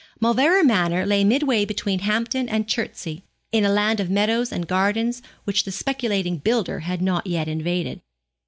[0.19, 5.21] Mauleverer Manor lay midway between Hampton and Chertsey, in a land of meadows and gardens
[5.43, 8.01] which the speculating builder had not yet invaded.